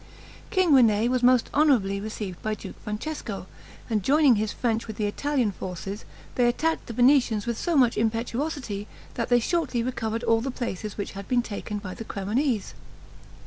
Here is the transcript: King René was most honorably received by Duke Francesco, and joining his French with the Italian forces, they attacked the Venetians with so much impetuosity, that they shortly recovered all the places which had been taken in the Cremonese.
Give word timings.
King 0.49 0.71
René 0.71 1.07
was 1.09 1.21
most 1.21 1.47
honorably 1.53 2.01
received 2.01 2.41
by 2.41 2.55
Duke 2.55 2.79
Francesco, 2.79 3.45
and 3.87 4.01
joining 4.01 4.35
his 4.35 4.51
French 4.51 4.87
with 4.87 4.97
the 4.97 5.05
Italian 5.05 5.51
forces, 5.51 6.05
they 6.33 6.47
attacked 6.47 6.87
the 6.87 6.93
Venetians 6.93 7.45
with 7.45 7.55
so 7.55 7.75
much 7.77 7.97
impetuosity, 7.99 8.87
that 9.13 9.29
they 9.29 9.39
shortly 9.39 9.83
recovered 9.83 10.23
all 10.23 10.41
the 10.41 10.49
places 10.49 10.97
which 10.97 11.11
had 11.11 11.27
been 11.27 11.43
taken 11.43 11.83
in 11.85 11.93
the 11.97 12.03
Cremonese. 12.03 12.73